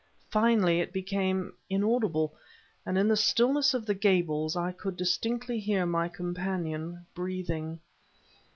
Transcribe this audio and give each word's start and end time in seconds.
Finally 0.31 0.79
it 0.79 0.91
became 0.91 1.53
inaudible, 1.69 2.33
and 2.87 2.97
in 2.97 3.07
the 3.07 3.15
stillness 3.15 3.75
of 3.75 3.85
the 3.85 3.93
Gables 3.93 4.55
I 4.55 4.71
could 4.71 4.97
distinctly 4.97 5.59
hear 5.59 5.85
my 5.85 6.07
companion 6.09 7.05
breathing. 7.13 7.79